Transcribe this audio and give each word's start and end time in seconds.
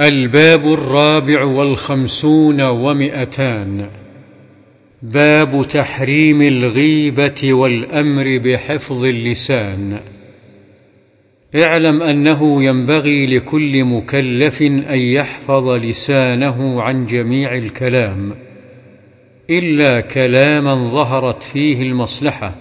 الباب 0.00 0.72
الرابع 0.72 1.44
والخمسون 1.44 2.60
ومئتان. 2.60 3.88
باب 5.02 5.66
تحريم 5.68 6.42
الغيبة 6.42 7.52
والأمر 7.52 8.38
بحفظ 8.38 9.04
اللسان. 9.04 10.00
اعلم 11.58 12.02
أنه 12.02 12.64
ينبغي 12.64 13.26
لكل 13.26 13.84
مكلف 13.84 14.62
أن 14.62 14.98
يحفظ 14.98 15.68
لسانه 15.68 16.82
عن 16.82 17.06
جميع 17.06 17.54
الكلام 17.54 18.34
إلا 19.50 20.00
كلاما 20.00 20.90
ظهرت 20.90 21.42
فيه 21.42 21.82
المصلحة 21.82 22.54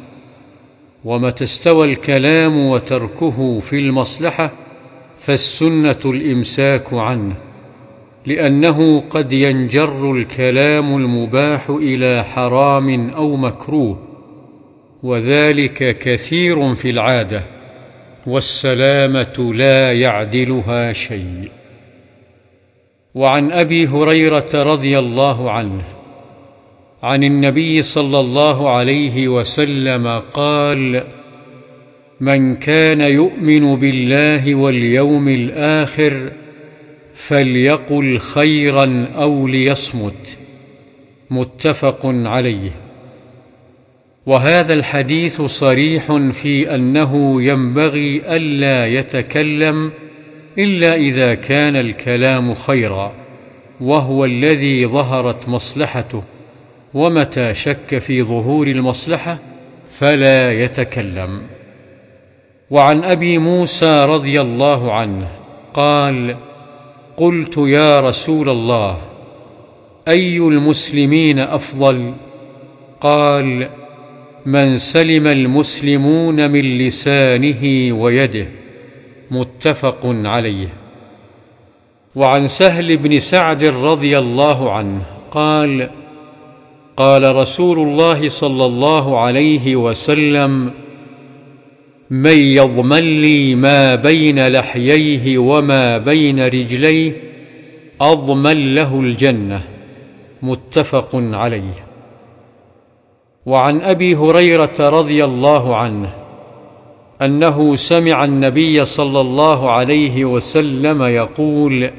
ومتى 1.06 1.44
استوى 1.44 1.88
الكلام 1.88 2.58
وتركه 2.58 3.60
في 3.60 3.80
المصلحة 3.80 4.52
فالسنة 5.20 6.00
الإمساك 6.06 6.94
عنه 6.94 7.36
لأنه 8.26 9.00
قد 9.00 9.34
ينجر 9.34 10.12
الكلام 10.12 10.96
المباح 10.96 11.70
إلى 11.70 12.24
حرام 12.24 13.10
أو 13.10 13.36
مكروه 13.36 14.00
وذلك 15.04 15.98
كثير 15.98 16.76
في 16.76 16.90
العادة 16.90 17.44
والسلامة 18.28 19.54
لا 19.56 19.94
يعدلها 19.94 20.94
شيء. 20.94 21.52
وعن 23.16 23.52
أبي 23.52 23.88
هريرة 23.88 24.50
رضي 24.54 25.00
الله 25.00 25.52
عنه 25.52 25.84
عن 27.04 27.24
النبي 27.24 27.82
صلى 27.82 28.20
الله 28.20 28.70
عليه 28.70 29.28
وسلم 29.28 30.08
قال 30.34 31.04
من 32.22 32.56
كان 32.56 33.02
يؤمن 33.02 33.76
بالله 33.76 34.56
واليوم 34.56 35.28
الآخر 35.28 36.32
فليقل 37.14 38.20
خيرا 38.20 39.08
أو 39.16 39.48
ليصمت. 39.48 40.38
متفق 41.30 42.00
عليه. 42.06 42.72
وهذا 44.26 44.74
الحديث 44.74 45.42
صريح 45.42 46.14
في 46.32 46.76
أنه 46.76 47.44
ينبغي 47.44 48.22
ألا 48.36 48.88
يتكلم 48.88 49.92
إلا 50.58 50.96
إذا 50.96 51.34
كان 51.34 51.76
الكلام 51.76 52.54
خيرا 52.54 53.14
وهو 53.82 54.26
الذي 54.26 54.86
ظهرت 54.86 55.50
مصلحته 55.50 56.24
ومتى 56.94 57.54
شك 57.54 57.98
في 57.98 58.24
ظهور 58.24 58.68
المصلحة 58.68 59.38
فلا 59.92 60.64
يتكلم. 60.64 61.42
وعن 62.72 63.04
أبي 63.04 63.38
موسى 63.38 64.06
رضي 64.06 64.42
الله 64.42 64.94
عنه 64.94 65.28
قال 65.74 66.36
قلت 67.18 67.58
يا 67.58 68.00
رسول 68.00 68.50
الله 68.50 68.98
أي 70.08 70.38
المسلمين 70.38 71.40
أفضل؟ 71.40 72.14
قال 73.02 73.70
من 74.46 74.78
سلم 74.78 75.28
المسلمون 75.28 76.52
من 76.52 76.78
لسانه 76.78 77.94
ويده. 77.94 78.48
متفق 79.32 80.00
عليه. 80.04 80.68
وعن 82.16 82.48
سهل 82.48 82.98
بن 82.98 83.20
سعد 83.20 83.64
رضي 83.64 84.18
الله 84.18 84.72
عنه 84.72 85.02
قال 85.32 85.90
قال 86.98 87.36
رسول 87.36 87.80
الله 87.80 88.30
صلى 88.30 88.66
الله 88.66 89.20
عليه 89.20 89.76
وسلم 89.76 90.72
من 92.10 92.38
يضمن 92.38 93.22
لي 93.22 93.56
ما 93.56 93.96
بين 93.96 94.48
لحييه 94.48 95.38
وما 95.38 95.98
بين 95.98 96.40
رجليه 96.40 97.14
أضمن 98.02 98.76
له 98.76 99.00
الجنة 99.00 99.62
متفق 100.42 101.10
عليه. 101.14 101.86
وعن 103.46 103.82
أبي 103.82 104.16
هريرة 104.16 104.76
رضي 104.80 105.24
الله 105.24 105.76
عنه 105.76 106.14
أنه 107.22 107.76
سمع 107.76 108.24
النبي 108.24 108.86
صلى 108.86 109.22
الله 109.22 109.72
عليه 109.72 110.26
وسلم 110.26 111.04
يقول 111.04 111.90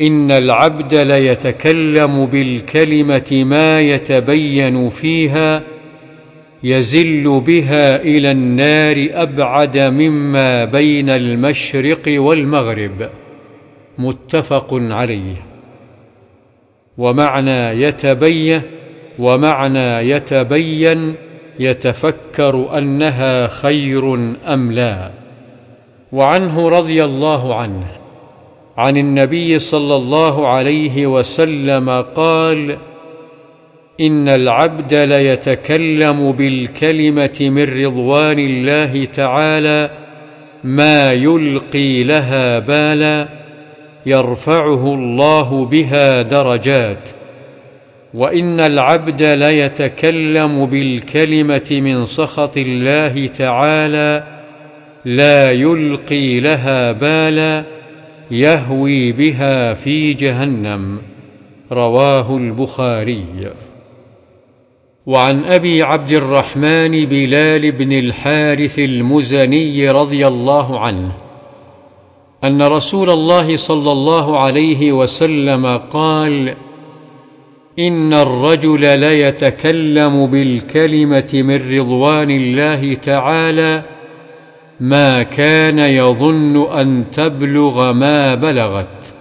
إن 0.00 0.30
العبد 0.30 0.94
ليتكلم 0.94 2.26
بالكلمة 2.26 3.44
ما 3.46 3.80
يتبين 3.80 4.88
فيها 4.88 5.62
يزل 6.62 7.40
بها 7.40 7.96
إلى 7.96 8.30
النار 8.30 9.08
أبعد 9.12 9.78
مما 9.78 10.64
بين 10.64 11.10
المشرق 11.10 12.02
والمغرب. 12.08 13.10
متفق 13.98 14.68
عليه. 14.72 15.34
ومعنى 16.98 17.82
يتبين 17.82 18.62
ومعنى 19.18 20.10
يتبين 20.10 21.14
يتفكر 21.60 22.78
أنها 22.78 23.46
خير 23.46 24.14
أم 24.46 24.72
لا. 24.72 25.10
وعنه 26.12 26.68
رضي 26.68 27.04
الله 27.04 27.54
عنه. 27.54 27.86
عن 28.76 28.96
النبي 28.96 29.58
صلى 29.58 29.94
الله 29.94 30.48
عليه 30.48 31.06
وسلم 31.06 31.90
قال 32.00 32.76
إن 34.00 34.28
العبد 34.28 34.94
ليتكلم 34.94 36.32
بالكلمة 36.32 37.38
من 37.40 37.62
رضوان 37.62 38.38
الله 38.38 39.04
تعالى 39.04 39.90
ما 40.64 41.10
يلقي 41.10 42.04
لها 42.04 42.58
بالا 42.58 43.28
يرفعه 44.06 44.94
الله 44.94 45.64
بها 45.64 46.22
درجات. 46.22 47.08
وإن 48.14 48.60
العبد 48.60 49.22
ليتكلم 49.22 50.66
بالكلمة 50.66 51.68
من 51.70 52.04
سخط 52.04 52.56
الله 52.56 53.26
تعالى 53.26 54.24
لا 55.04 55.50
يلقي 55.52 56.40
لها 56.40 56.92
بالا 56.92 57.64
يهوي 58.30 59.12
بها 59.12 59.74
في 59.74 60.12
جهنم. 60.12 60.98
رواه 61.72 62.36
البخاري. 62.36 63.24
وعن 65.08 65.44
أبي 65.44 65.82
عبد 65.82 66.12
الرحمن 66.12 67.06
بلال 67.06 67.72
بن 67.72 67.92
الحارث 67.92 68.78
المزني 68.78 69.90
رضي 69.90 70.26
الله 70.26 70.80
عنه 70.80 71.10
أن 72.44 72.62
رسول 72.62 73.10
الله 73.10 73.56
صلى 73.56 73.92
الله 73.92 74.38
عليه 74.38 74.92
وسلم 74.92 75.66
قال 75.76 76.54
إن 77.78 78.12
الرجل 78.12 78.98
ليتكلم 78.98 80.26
بالكلمة 80.26 81.30
من 81.34 81.78
رضوان 81.78 82.30
الله 82.30 82.94
تعالى 82.94 83.82
ما 84.80 85.22
كان 85.22 85.78
يظن 85.78 86.72
أن 86.72 87.04
تبلغ 87.12 87.92
ما 87.92 88.34
بلغت. 88.34 89.17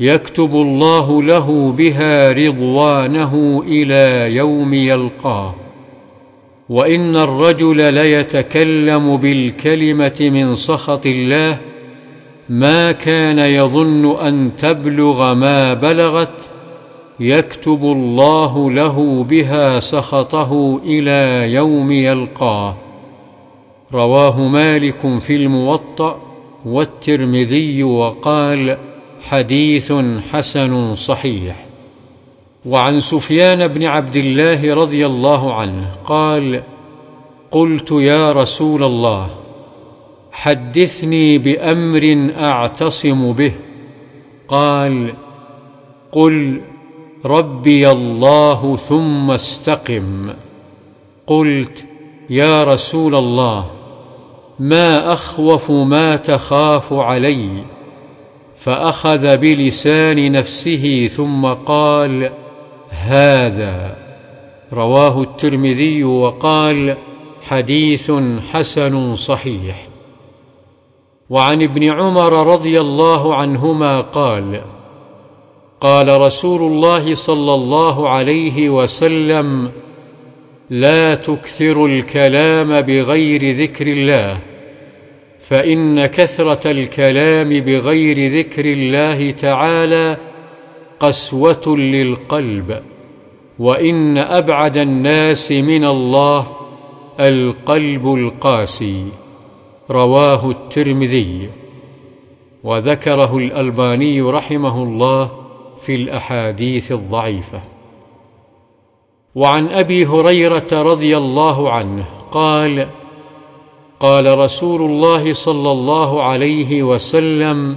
يكتب 0.00 0.54
الله 0.54 1.22
له 1.22 1.72
بها 1.72 2.32
رضوانه 2.32 3.62
إلى 3.66 4.36
يوم 4.36 4.74
يلقاه. 4.74 5.54
وإن 6.68 7.16
الرجل 7.16 7.94
ليتكلم 7.94 9.16
بالكلمة 9.16 10.16
من 10.20 10.54
سخط 10.54 11.06
الله 11.06 11.58
ما 12.48 12.92
كان 12.92 13.38
يظن 13.38 14.16
أن 14.16 14.56
تبلغ 14.56 15.34
ما 15.34 15.74
بلغت 15.74 16.50
يكتب 17.20 17.82
الله 17.82 18.70
له 18.70 19.24
بها 19.24 19.80
سخطه 19.80 20.80
إلى 20.84 21.52
يوم 21.52 21.92
يلقاه. 21.92 22.76
رواه 23.92 24.48
مالك 24.48 25.18
في 25.18 25.36
الموطأ 25.36 26.20
والترمذي 26.66 27.82
وقال 27.82 28.76
حديث 29.28 29.92
حسن 30.32 30.94
صحيح. 30.94 31.66
وعن 32.66 33.00
سفيان 33.00 33.68
بن 33.68 33.84
عبد 33.84 34.16
الله 34.16 34.74
رضي 34.74 35.06
الله 35.06 35.54
عنه 35.54 35.92
قال 36.04 36.62
قلت 37.50 37.90
يا 37.90 38.32
رسول 38.32 38.84
الله 38.84 39.30
حدثني 40.32 41.38
بأمر 41.38 42.30
أعتصم 42.36 43.32
به. 43.32 43.52
قال 44.48 45.14
قل 46.12 46.60
ربي 47.24 47.90
الله 47.90 48.76
ثم 48.76 49.30
استقم. 49.30 50.30
قلت 51.26 51.86
يا 52.30 52.64
رسول 52.64 53.14
الله 53.16 53.70
ما 54.58 55.12
أخوف 55.12 55.70
ما 55.70 56.16
تخاف 56.16 56.92
علي. 56.92 57.64
فأخذ 58.60 59.36
بلسان 59.36 60.32
نفسه 60.32 61.10
ثم 61.12 61.46
قال 61.46 62.30
هذا. 62.90 63.96
رواه 64.72 65.22
الترمذي 65.22 66.04
وقال 66.04 66.96
حديث 67.48 68.12
حسن 68.52 69.16
صحيح. 69.16 69.86
وعن 71.30 71.62
ابن 71.62 71.90
عمر 71.90 72.52
رضي 72.52 72.80
الله 72.80 73.34
عنهما 73.34 74.00
قال 74.00 74.62
قال 75.80 76.20
رسول 76.20 76.62
الله 76.62 77.14
صلى 77.14 77.54
الله 77.54 78.08
عليه 78.08 78.70
وسلم 78.70 79.70
لا 80.70 81.14
تكثروا 81.14 81.88
الكلام 81.88 82.80
بغير 82.80 83.56
ذكر 83.56 83.86
الله. 83.86 84.49
فإن 85.40 86.06
كثرة 86.06 86.70
الكلام 86.70 87.48
بغير 87.48 88.38
ذكر 88.38 88.64
الله 88.64 89.30
تعالى 89.30 90.16
قسوة 91.00 91.76
للقلب 91.76 92.82
وإن 93.58 94.18
أبعد 94.18 94.76
الناس 94.76 95.52
من 95.52 95.84
الله 95.84 96.46
القلب 97.20 98.14
القاسي 98.14 99.06
رواه 99.90 100.50
الترمذي. 100.50 101.50
وذكره 102.64 103.38
الألباني 103.38 104.20
رحمه 104.20 104.82
الله 104.82 105.30
في 105.78 105.94
الأحاديث 105.94 106.92
الضعيفة. 106.92 107.60
وعن 109.34 109.68
أبي 109.68 110.06
هريرة 110.06 110.68
رضي 110.72 111.16
الله 111.16 111.70
عنه 111.70 112.04
قال 112.30 112.88
قال 114.00 114.38
رسول 114.38 114.82
الله 114.82 115.32
صلى 115.32 115.72
الله 115.72 116.22
عليه 116.22 116.82
وسلم 116.82 117.76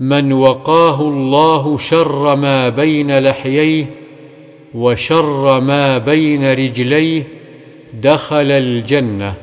من 0.00 0.32
وقاه 0.32 1.00
الله 1.00 1.76
شر 1.76 2.36
ما 2.36 2.68
بين 2.68 3.18
لحييه 3.18 3.86
وشر 4.74 5.60
ما 5.60 5.98
بين 5.98 6.52
رجليه 6.52 7.28
دخل 7.94 8.50
الجنة 8.50 9.34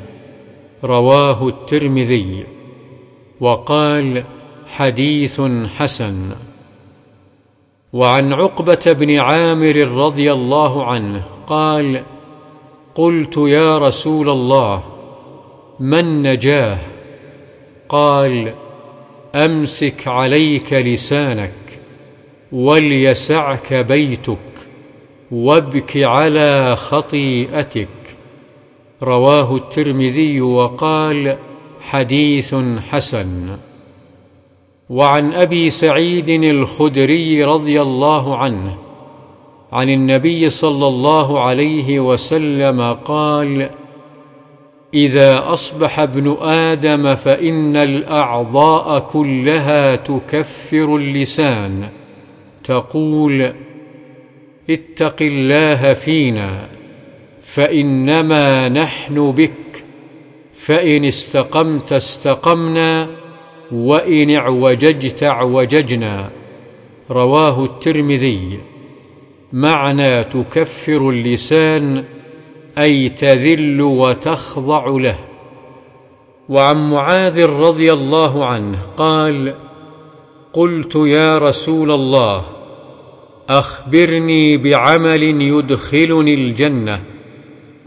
رواه 0.84 1.48
الترمذي. 1.48 2.44
وقال 3.42 4.24
حديث 4.68 5.42
حسن 5.78 6.36
وعن 7.94 8.34
عقبة 8.34 8.80
بن 8.86 9.20
عامر 9.20 9.76
رضي 9.76 10.34
الله 10.34 10.86
عنه 10.86 11.24
قال 11.48 12.04
قلت 12.96 13.38
يا 13.38 13.78
رسول 13.78 14.30
الله 14.30 14.84
ما 15.80 16.00
النجاه 16.00 16.80
قال 17.90 18.54
أمسك 19.36 20.08
عليك 20.08 20.74
لسانك 20.74 21.80
وليسعك 22.52 23.74
بيتك 23.74 24.38
وابك 25.32 25.98
على 25.98 26.76
خطيئتك. 26.76 27.88
رواه 29.04 29.56
الترمذي 29.56 30.42
وقال 30.42 31.38
حديث 31.82 32.56
حسن. 32.90 33.58
وعن 34.90 35.34
أبي 35.34 35.70
سعيد 35.70 36.30
الخدري 36.30 37.44
رضي 37.44 37.82
الله 37.82 38.38
عنه 38.38 38.78
عن 39.72 39.90
النبي 39.90 40.50
صلى 40.50 40.88
الله 40.88 41.42
عليه 41.42 42.00
وسلم 42.00 42.94
قال 42.94 43.70
إذا 44.94 45.54
أصبح 45.54 46.00
ابن 46.00 46.38
آدم 46.42 47.16
فإن 47.16 47.78
الأعضاء 47.78 49.00
كلها 49.00 49.96
تكفر 49.96 50.96
اللسان. 50.96 51.90
تقول 52.64 53.54
اتق 54.70 55.16
الله 55.22 55.94
فينا 55.94 56.68
فإنما 57.40 58.70
نحن 58.70 59.32
بك 59.32 59.84
فإن 60.54 61.06
استقمت 61.06 61.94
استقمنا 61.94 63.08
وإن 63.72 64.36
اعوججت 64.36 65.24
اعوججنا. 65.24 66.30
رواه 67.12 67.64
الترمذي. 67.64 68.60
معنى 69.54 70.24
تكفر 70.24 71.10
اللسان 71.10 72.04
أي 72.80 73.10
تذل 73.10 73.82
وتخضع 73.82 74.88
له. 74.88 75.20
وعن 76.50 76.90
معاذ 76.90 77.46
رضي 77.46 77.94
الله 77.94 78.46
عنه 78.46 78.80
قال 78.98 79.54
قلت 80.54 80.96
يا 80.96 81.38
رسول 81.38 81.92
الله 81.92 82.46
أخبرني 83.50 84.58
بعمل 84.58 85.24
يدخلني 85.24 86.34
الجنة 86.34 87.04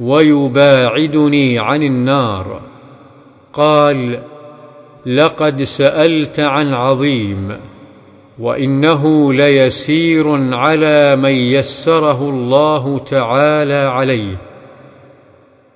ويباعدني 0.01 1.59
عن 1.59 1.83
النار. 1.83 2.61
قال 3.53 4.23
لقد 5.07 5.63
سألت 5.63 6.41
عن 6.41 6.75
عظيم 6.75 7.59
وإنه 8.39 9.33
ليسير 9.33 10.55
على 10.55 11.17
من 11.17 11.31
يسره 11.31 12.31
الله 12.31 12.99
تعالى 12.99 13.75
عليه. 13.75 14.52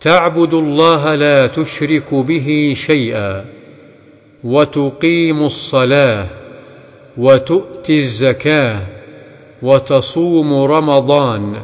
تعبد 0.01 0.55
الله 0.55 1.15
لا 1.15 1.47
تشرك 1.47 2.15
به 2.15 2.73
شيئا 2.77 3.45
وتقيم 4.45 5.45
الصلاة 5.45 6.27
وتؤتي 7.17 7.99
الزكاة 7.99 8.81
وتصوم 9.63 10.63
رمضان 10.63 11.57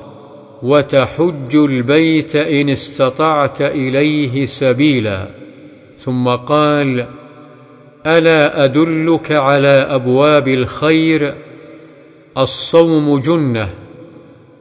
وتحج 0.63 1.57
البيت 1.57 2.37
إن 2.37 2.71
استطعت 2.71 3.63
إليه 3.63 4.45
سبيلا. 4.45 5.29
ثم 5.99 6.29
قال 6.29 7.07
ألا 8.07 8.65
أدلك 8.65 9.33
على 9.33 9.69
أبواب 9.69 10.49
الخير؟ 10.49 11.35
الصوم 12.39 13.19
جنة 13.19 13.71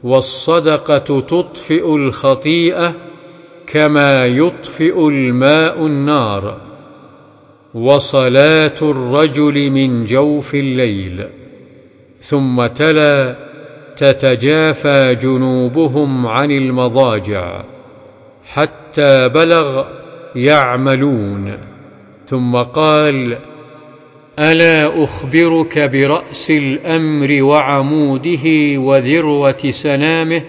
والصدقة 0.04 1.20
تطفئ 1.20 1.96
الخطيئة 1.96 2.96
كما 3.74 4.26
يطفئ 4.26 5.08
الماء 5.08 5.86
النار 5.86 6.58
وصلاة 7.74 8.76
الرجل 8.82 9.70
من 9.70 10.06
جوف 10.06 10.56
الليل 10.56 11.28
ثم 12.22 12.66
تلا 12.66 13.36
تتجافى 13.96 15.16
جنوبهم 15.22 16.28
عن 16.28 16.52
المضاجع 16.52 17.64
حتى 18.46 19.30
بلغ 19.30 19.86
يعملون. 20.36 21.58
ثم 22.28 22.56
قال 22.56 23.38
ألا 24.40 25.04
أخبرك 25.04 25.80
برأس 25.80 26.52
الأمر 26.52 27.44
وعموده 27.44 28.78
وذروة 28.78 29.70
سنامه؟ 29.70 30.44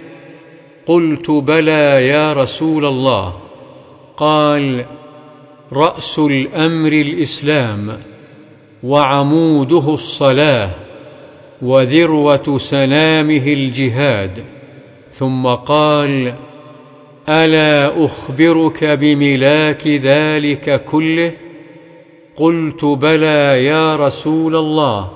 قلت 0.87 1.31
بلى 1.31 2.07
يا 2.07 2.33
رسول 2.33 2.85
الله. 2.85 3.35
قال 4.17 4.85
رأس 5.73 6.19
الأمر 6.19 6.93
الإسلام 6.93 7.99
وعموده 8.83 9.95
الصلاة 9.95 10.71
وذروة 11.63 12.59
سنامه 12.59 13.47
الجهاد. 13.47 14.45
ثم 15.13 15.47
قال 15.47 16.35
ألا 17.29 18.05
أخبرك 18.05 18.85
بملاك 18.85 19.87
ذلك 19.87 20.85
كله؟ 20.85 21.33
قلت 22.37 22.85
بلى 22.85 23.65
يا 23.65 23.97
رسول 23.97 24.57
الله. 24.57 25.11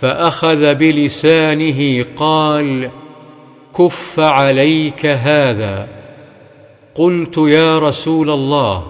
فأخذ 0.00 0.74
بلسانه 0.74 2.04
قال 2.16 2.90
كف 3.78 4.20
عليك 4.20 5.06
هذا. 5.06 5.88
قلت 6.94 7.38
يا 7.38 7.78
رسول 7.78 8.30
الله 8.30 8.86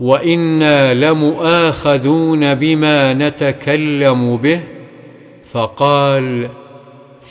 وإنا 0.00 0.94
لمؤاخذون 0.94 2.54
بما 2.54 3.14
نتكلم 3.14 4.36
به. 4.36 4.62
فقال 5.50 6.48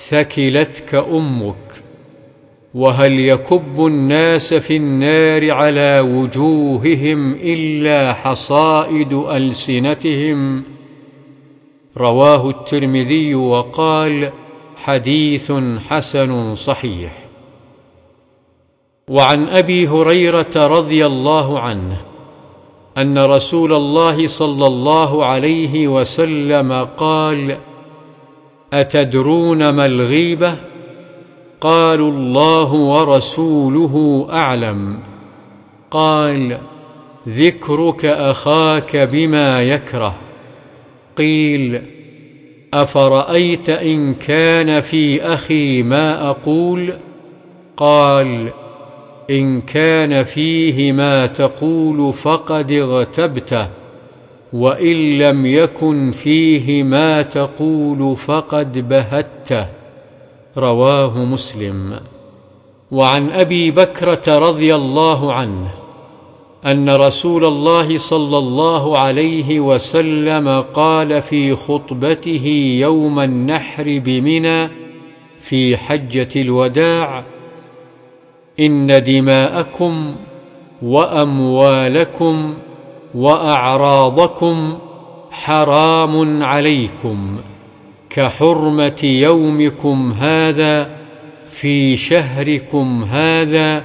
ثكلتك 0.10 0.96
أمك. 0.96 1.56
وهل 2.74 3.20
يكب 3.20 3.86
الناس 3.86 4.54
في 4.54 4.78
النار 4.78 5.52
على 5.52 6.00
وجوههم 6.00 7.34
إلا 7.34 8.14
حصائد 8.14 9.14
ألسنتهم؟ 9.14 10.64
رواه 11.98 12.50
الترمذي 12.50 13.36
وقال 13.36 14.32
حديث 14.84 15.52
حسن 15.90 16.56
صحيح. 16.56 17.12
وعن 19.10 19.48
أبي 19.48 19.88
هريرة 19.88 20.52
رضي 20.56 21.06
الله 21.06 21.60
عنه 21.60 22.02
أن 22.98 23.18
رسول 23.18 23.74
الله 23.74 24.28
صلى 24.28 24.68
الله 24.68 25.26
عليه 25.26 25.88
وسلم 25.88 26.88
قال 26.98 27.58
أتدرون 28.74 29.70
ما 29.70 29.86
الغيبة؟ 29.86 30.56
قالوا 31.62 32.12
الله 32.12 32.74
ورسوله 32.74 34.28
أعلم. 34.30 35.00
قال 35.92 36.58
ذكرك 37.28 38.06
أخاك 38.06 38.96
بما 38.96 39.62
يكره. 39.62 40.16
قيل 41.18 42.01
أفرأيت 42.74 43.70
إن 43.70 44.14
كان 44.14 44.82
في 44.82 45.22
أخي 45.22 45.84
ما 45.84 46.30
أقول؟ 46.30 46.98
قال 47.78 48.48
إن 49.30 49.62
كان 49.62 50.24
فيه 50.24 50.92
ما 50.92 51.28
تقول 51.28 52.14
فقد 52.14 52.72
اغتبته 52.72 53.68
وإن 54.54 55.18
لم 55.18 55.46
يكن 55.46 56.12
فيه 56.12 56.84
ما 56.84 57.22
تقول 57.22 58.16
فقد 58.16 58.90
بهته. 58.90 59.68
رواه 60.58 61.26
مسلم. 61.26 62.00
وعن 62.92 63.30
أبي 63.32 63.72
بكرة 63.72 64.38
رضي 64.38 64.76
الله 64.76 65.34
عنه 65.34 65.81
أن 66.66 66.90
رسول 66.90 67.46
الله 67.46 67.98
صلى 67.98 68.38
الله 68.38 68.98
عليه 68.98 69.60
وسلم 69.60 70.62
قال 70.62 71.22
في 71.22 71.56
خطبته 71.56 72.48
يوم 72.82 73.20
النحر 73.20 74.00
بمنى 74.06 74.70
في 75.38 75.78
حجة 75.78 76.30
الوداع 76.36 77.24
إن 78.60 79.04
دماءكم 79.04 80.16
وأموالكم 80.82 82.58
وأعراضكم 83.16 84.78
حرام 85.32 86.44
عليكم 86.44 87.38
كحرمة 88.10 89.00
يومكم 89.04 90.12
هذا 90.12 90.90
في 91.46 91.98
شهركم 91.98 93.04
هذا 93.04 93.84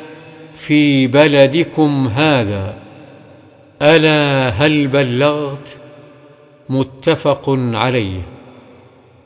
في 0.57 1.07
بلدكم 1.07 2.09
هذا؟ 2.09 2.79
ألا 3.83 4.49
هل 4.49 4.87
بلغت؟ 4.87 5.77
متفق 6.69 7.45
عليه. 7.59 8.23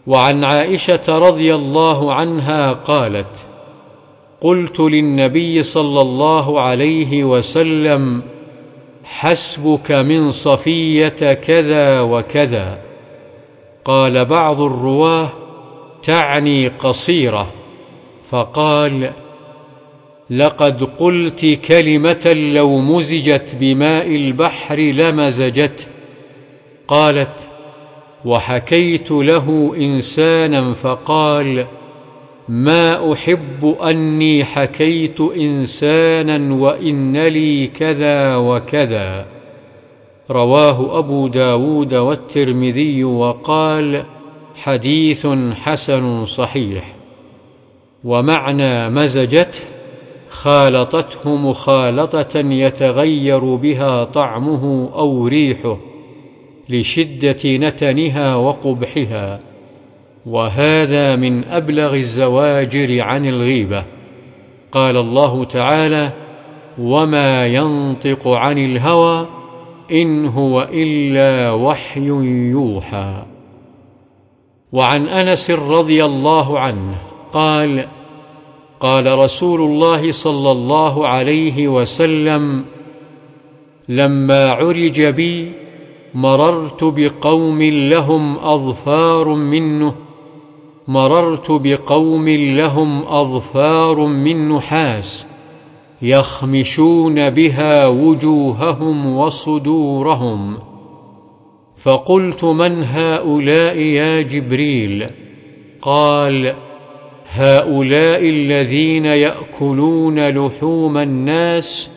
وعن 0.06 0.44
عائشة 0.44 1.02
رضي 1.08 1.54
الله 1.54 2.14
عنها 2.14 2.72
قالت 2.72 3.46
قلت 4.40 4.80
للنبي 4.80 5.62
صلى 5.62 6.00
الله 6.00 6.60
عليه 6.60 7.24
وسلم 7.24 8.22
حسبك 9.04 9.90
من 9.90 10.30
صفية 10.30 11.32
كذا 11.32 12.00
وكذا. 12.00 12.78
قال 13.84 14.24
بعض 14.24 14.60
الرواة 14.60 15.32
تعني 16.02 16.68
قصيرة. 16.68 17.46
فقال 18.30 19.12
لقد 20.30 20.84
قلت 20.84 21.46
كلمة 21.46 22.32
لو 22.54 22.78
مزجت 22.78 23.56
بماء 23.60 24.16
البحر 24.16 24.80
لمزجته 24.80 25.86
قالت 26.88 27.48
وحكيت 28.24 29.10
له 29.10 29.74
إنسانا 29.76 30.72
فقال 30.72 31.66
ما 32.48 33.12
أحب 33.12 33.76
أني 33.82 34.44
حكيت 34.44 35.20
إنسانا 35.20 36.54
وإن 36.54 37.16
لي 37.16 37.66
كذا 37.66 38.36
وكذا. 38.36 39.26
رواه 40.30 40.98
أبو 40.98 41.28
داود 41.28 41.94
والترمذي 41.94 43.04
وقال 43.04 44.04
حديث 44.54 45.26
حسن 45.54 46.24
صحيح. 46.24 46.94
ومعنى 48.04 48.90
مزجته 48.90 49.79
خالطته 50.30 51.36
مخالطة 51.36 52.38
يتغير 52.38 53.54
بها 53.54 54.04
طعمه 54.04 54.90
أو 54.94 55.26
ريحه 55.26 55.76
لشدة 56.68 57.38
نتنها 57.44 58.36
وقبحها. 58.36 59.38
وهذا 60.26 61.16
من 61.16 61.44
أبلغ 61.44 61.94
الزواجر 61.94 63.02
عن 63.02 63.26
الغيبة. 63.26 63.84
قال 64.72 64.96
الله 64.96 65.44
تعالى 65.44 66.12
وما 66.78 67.46
ينطق 67.46 68.28
عن 68.28 68.58
الهوى 68.58 69.26
إن 69.92 70.26
هو 70.26 70.68
إلا 70.72 71.52
وحي 71.52 72.06
يوحى 72.50 73.22
وعن 74.72 75.08
أنس 75.08 75.50
رضي 75.50 76.04
الله 76.04 76.58
عنه 76.58 76.96
قال 77.32 77.88
قال 78.80 79.18
رسول 79.18 79.60
الله 79.60 80.10
صلى 80.10 80.52
الله 80.52 81.06
عليه 81.06 81.68
وسلم 81.68 82.64
لما 83.88 84.46
عرج 84.46 85.02
بي 85.02 85.52
مررت 86.14 86.84
بقوم 86.84 87.62
لهم 87.62 88.38
أظفار 88.38 89.28
منه 89.34 89.94
مررت 90.88 91.50
بقوم 91.50 92.28
لهم 92.28 93.02
أظفار 93.02 94.06
من 94.06 94.48
نحاس 94.48 95.26
يخمشون 96.02 97.30
بها 97.30 97.86
وجوههم 97.86 99.16
وصدورهم. 99.16 100.58
فقلت 101.76 102.44
من 102.44 102.82
هؤلاء 102.82 103.76
يا 103.76 104.22
جبريل؟ 104.22 105.06
قال 105.82 106.54
هؤلاء 107.32 108.28
الذين 108.28 109.04
يأكلون 109.04 110.28
لحوم 110.28 110.98
الناس 110.98 111.90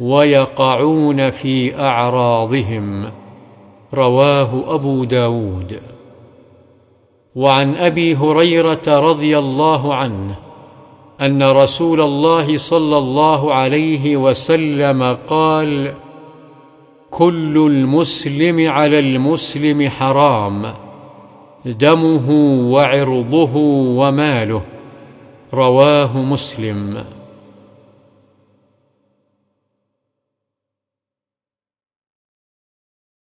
ويقعون 0.00 1.30
في 1.30 1.78
أعراضهم. 1.78 3.10
رواه 3.94 4.74
أبو 4.74 5.04
داود. 5.04 5.80
وعن 7.34 7.74
أبي 7.74 8.16
هريرة 8.16 8.88
رضي 8.88 9.38
الله 9.38 9.94
عنه 9.94 10.34
أن 11.20 11.42
رسول 11.42 12.00
الله 12.00 12.56
صلى 12.56 12.98
الله 12.98 13.54
عليه 13.54 14.16
وسلم 14.16 15.16
قال 15.26 15.94
كل 17.10 17.56
المسلم 17.56 18.68
على 18.68 18.98
المسلم 18.98 19.88
حرام. 19.88 20.89
دمه 21.64 22.30
وعرضه 22.72 23.56
وماله. 23.98 24.62
رواه 25.52 26.18
مسلم. 26.18 27.04